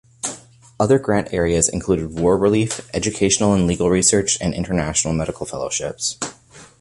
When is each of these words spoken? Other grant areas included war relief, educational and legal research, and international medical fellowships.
Other 0.79 0.97
grant 0.97 1.31
areas 1.31 1.69
included 1.69 2.17
war 2.19 2.35
relief, 2.35 2.89
educational 2.91 3.53
and 3.53 3.67
legal 3.67 3.91
research, 3.91 4.35
and 4.41 4.51
international 4.51 5.13
medical 5.13 5.45
fellowships. 5.45 6.17